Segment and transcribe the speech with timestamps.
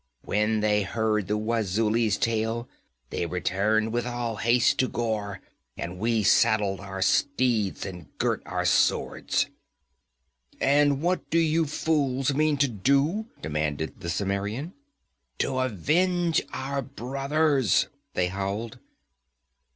[0.23, 2.67] When they heard the Wazuli's tale,
[3.11, 5.41] they returned with all haste to Ghor,
[5.77, 9.45] and we saddled our steeds and girt our swords!'
[10.59, 14.73] 'And what do you fools mean to do?' demanded the Cimmerian.
[15.37, 18.79] 'To avenge our brothers!' they howled.